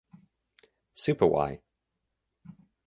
Super 0.95 1.27
Why! 1.27 1.61